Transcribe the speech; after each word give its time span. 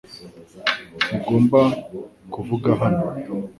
Ntugomba 1.05 1.59
kuvuga 2.33 2.69
hano. 2.81 3.03